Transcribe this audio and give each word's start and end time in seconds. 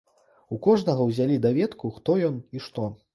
У 0.55 0.57
кожнага 0.67 1.05
ўзялі 1.09 1.37
даведку 1.45 1.91
хто 1.99 2.17
ён 2.29 2.41
і 2.59 2.63
што. 2.69 2.87